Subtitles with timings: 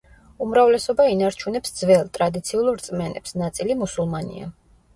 [0.45, 4.53] უმრავლესობა ინარჩუნებს ძველ, ტრადიციულ რწმენებს, ნაწილი მუსულმანია.